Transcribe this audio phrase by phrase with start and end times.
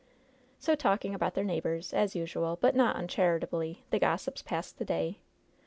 [0.57, 5.19] So, talking about their neighbors, as usual, but not uncharitably, the gossips passed the day.